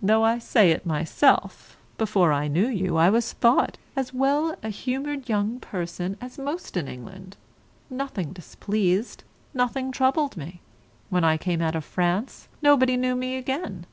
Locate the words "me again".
13.16-13.84